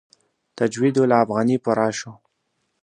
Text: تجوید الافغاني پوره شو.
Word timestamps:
تجوید 0.57 0.95
الافغاني 1.03 1.57
پوره 1.63 1.89
شو. 1.97 2.11